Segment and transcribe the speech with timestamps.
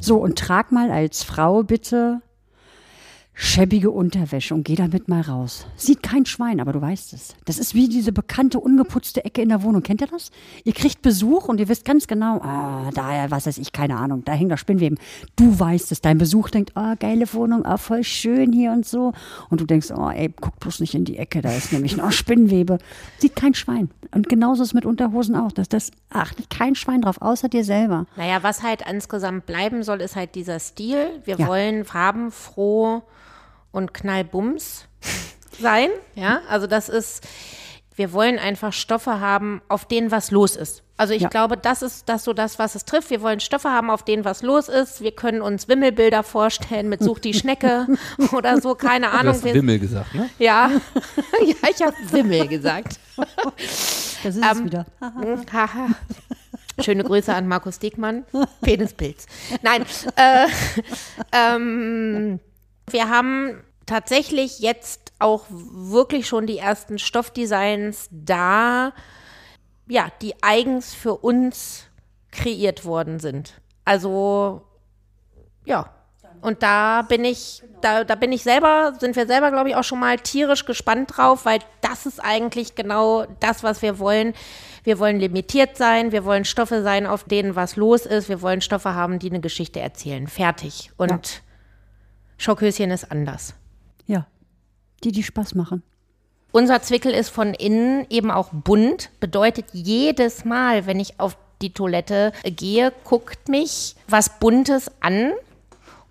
[0.00, 2.22] So, und trag mal als Frau bitte
[3.42, 5.66] schäbige Unterwäsche und geh damit mal raus.
[5.74, 7.34] Sieht kein Schwein, aber du weißt es.
[7.46, 9.82] Das ist wie diese bekannte ungeputzte Ecke in der Wohnung.
[9.82, 10.30] Kennt ihr das?
[10.64, 14.26] Ihr kriegt Besuch und ihr wisst ganz genau, ah, da, was weiß ich, keine Ahnung,
[14.26, 14.98] da hängt doch Spinnweben.
[15.36, 16.02] Du weißt es.
[16.02, 19.14] Dein Besuch denkt, oh, geile Wohnung, oh, voll schön hier und so.
[19.48, 22.12] Und du denkst, oh, ey, guck bloß nicht in die Ecke, da ist nämlich noch
[22.12, 22.76] Spinnwebe.
[23.18, 23.88] Sieht kein Schwein.
[24.14, 25.52] Und genauso ist es mit Unterhosen auch.
[25.52, 28.04] Das, das achtet kein Schwein drauf, außer dir selber.
[28.16, 31.22] Naja, was halt insgesamt bleiben soll, ist halt dieser Stil.
[31.24, 31.46] Wir ja.
[31.46, 33.02] wollen farbenfroh
[33.72, 34.86] und Knallbums
[35.58, 35.90] sein.
[36.14, 37.26] Ja, also das ist,
[37.96, 40.82] wir wollen einfach Stoffe haben, auf denen was los ist.
[41.00, 41.28] Also ich ja.
[41.28, 43.08] glaube, das ist das so das, was es trifft.
[43.08, 45.00] Wir wollen Stoffe haben, auf denen was los ist.
[45.00, 47.86] Wir können uns Wimmelbilder vorstellen mit Such die Schnecke
[48.32, 49.22] oder so, keine Ahnung.
[49.22, 50.28] Du hast Wimmel gesagt, ne?
[50.38, 50.70] Ja,
[51.46, 53.00] ja ich habe Wimmel gesagt.
[53.16, 54.86] Das ist ähm, es wieder.
[56.82, 58.24] Schöne Grüße an Markus Diekmann.
[58.60, 59.26] Penispilz.
[59.62, 60.46] Nein, äh,
[61.32, 62.40] ähm,
[62.92, 68.92] wir haben tatsächlich jetzt auch wirklich schon die ersten Stoffdesigns da,
[69.88, 71.84] ja, die eigens für uns
[72.30, 73.60] kreiert worden sind.
[73.84, 74.62] Also,
[75.64, 75.92] ja.
[76.42, 79.84] Und da bin ich, da, da bin ich selber, sind wir selber, glaube ich, auch
[79.84, 84.32] schon mal tierisch gespannt drauf, weil das ist eigentlich genau das, was wir wollen.
[84.84, 88.62] Wir wollen limitiert sein, wir wollen Stoffe sein, auf denen was los ist, wir wollen
[88.62, 90.28] Stoffe haben, die eine Geschichte erzählen.
[90.28, 90.92] Fertig.
[90.96, 91.40] Und ja.
[92.40, 93.52] Schockhöschen ist anders.
[94.06, 94.26] Ja,
[95.04, 95.82] die, die Spaß machen.
[96.52, 101.74] Unser Zwickel ist von innen eben auch bunt, bedeutet jedes Mal, wenn ich auf die
[101.74, 105.32] Toilette gehe, guckt mich was Buntes an.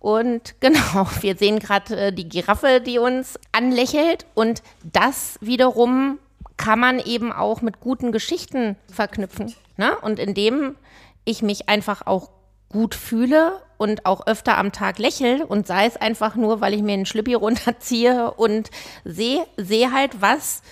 [0.00, 4.26] Und genau, wir sehen gerade äh, die Giraffe, die uns anlächelt.
[4.34, 6.18] Und das wiederum
[6.56, 9.54] kann man eben auch mit guten Geschichten verknüpfen.
[9.76, 9.96] Ne?
[9.98, 10.74] Und indem
[11.24, 12.30] ich mich einfach auch
[12.68, 16.82] gut fühle und auch öfter am Tag lächle und sei es einfach nur, weil ich
[16.82, 18.70] mir einen Schlippi runterziehe und
[19.04, 20.62] sehe seh halt was,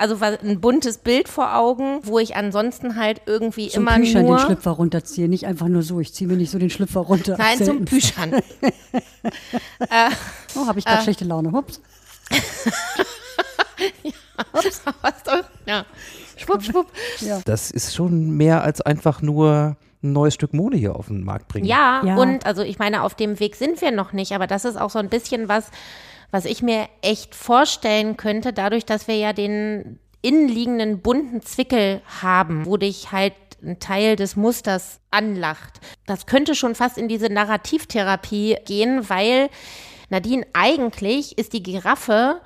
[0.00, 4.38] also ein buntes Bild vor Augen, wo ich ansonsten halt irgendwie zum immer Püschern nur
[4.38, 6.00] den Schlüpfer runterziehe, nicht einfach nur so.
[6.00, 7.36] Ich ziehe mir nicht so den Schlüpfer runter.
[7.36, 7.76] Nein, Selten.
[7.76, 8.32] zum Püschern.
[8.32, 8.40] äh,
[10.54, 11.52] oh, habe ich gerade äh, schlechte Laune.
[11.52, 11.82] Hups.
[14.02, 14.12] ja,
[14.54, 14.82] Ups.
[15.66, 15.84] ja.
[16.38, 16.86] Schwupp, schwupp.
[17.20, 17.42] Ja.
[17.44, 21.48] Das ist schon mehr als einfach nur ein neues Stück Mode hier auf den Markt
[21.48, 21.66] bringen.
[21.66, 24.64] Ja, ja, und also ich meine, auf dem Weg sind wir noch nicht, aber das
[24.64, 25.70] ist auch so ein bisschen was,
[26.30, 32.66] was ich mir echt vorstellen könnte, dadurch, dass wir ja den innenliegenden bunten Zwickel haben,
[32.66, 35.80] wo dich halt ein Teil des Musters anlacht.
[36.06, 39.50] Das könnte schon fast in diese Narrativtherapie gehen, weil
[40.08, 42.40] Nadine, eigentlich ist die Giraffe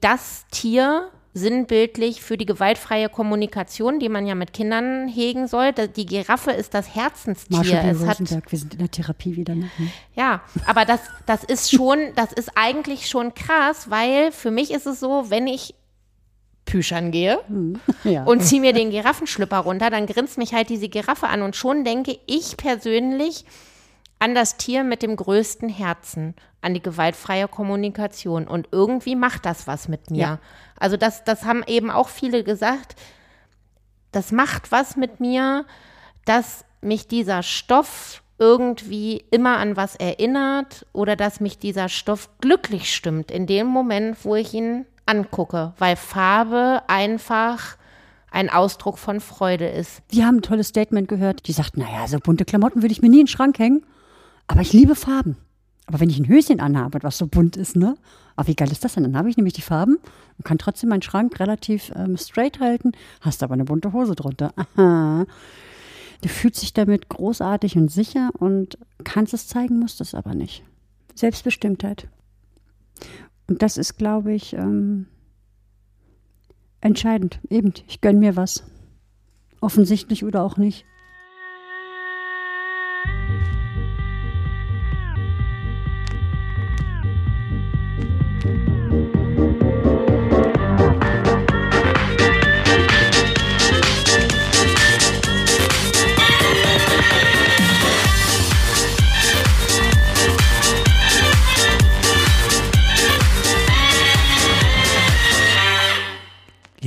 [0.00, 5.72] das Tier, sinnbildlich für die gewaltfreie Kommunikation, die man ja mit Kindern hegen soll.
[5.72, 7.58] Die Giraffe ist das Herzenstier.
[7.58, 9.56] Marshall es hat, wir sind in der Therapie wieder.
[9.56, 9.68] Ne?
[9.76, 9.90] Hm.
[10.14, 14.86] Ja, aber das, das ist schon, das ist eigentlich schon krass, weil für mich ist
[14.86, 15.74] es so, wenn ich
[16.66, 17.80] Püschern gehe hm.
[18.04, 18.22] ja.
[18.24, 21.84] und ziehe mir den Giraffenschlüpper runter, dann grinst mich halt diese Giraffe an und schon
[21.84, 23.44] denke ich persönlich,
[24.24, 28.48] an das Tier mit dem größten Herzen, an die gewaltfreie Kommunikation.
[28.48, 30.18] Und irgendwie macht das was mit mir.
[30.18, 30.38] Ja.
[30.78, 32.96] Also das, das haben eben auch viele gesagt,
[34.12, 35.66] das macht was mit mir,
[36.24, 42.94] dass mich dieser Stoff irgendwie immer an was erinnert oder dass mich dieser Stoff glücklich
[42.94, 47.76] stimmt in dem Moment, wo ich ihn angucke, weil Farbe einfach
[48.30, 50.00] ein Ausdruck von Freude ist.
[50.12, 51.46] Die haben ein tolles Statement gehört.
[51.46, 53.84] Die sagt, naja, so bunte Klamotten würde ich mir nie in den Schrank hängen.
[54.46, 55.36] Aber ich liebe Farben.
[55.86, 57.96] Aber wenn ich ein Höschen anhabe, was so bunt ist, ne?
[58.36, 59.04] Aber wie geil ist das denn?
[59.04, 59.98] Dann habe ich nämlich die Farben
[60.38, 64.52] und kann trotzdem meinen Schrank relativ ähm, straight halten, hast aber eine bunte Hose drunter.
[64.76, 65.26] Aha.
[66.22, 70.64] Du fühlst dich damit großartig und sicher und kannst es zeigen, musst es aber nicht.
[71.14, 72.08] Selbstbestimmtheit.
[73.46, 75.06] Und das ist, glaube ich, ähm,
[76.80, 77.40] entscheidend.
[77.50, 78.64] Eben, ich gönne mir was.
[79.60, 80.86] Offensichtlich oder auch nicht.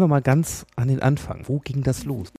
[0.00, 1.42] Gehen wir mal ganz an den Anfang.
[1.46, 2.32] Wo ging das los?